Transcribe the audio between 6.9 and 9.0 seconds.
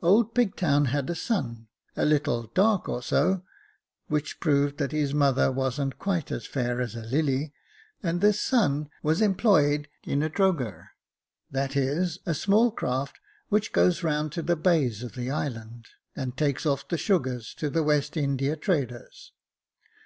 a lily, and this son